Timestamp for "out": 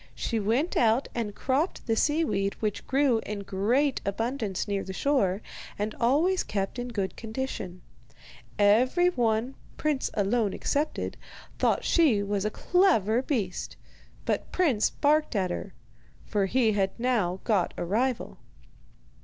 0.75-1.09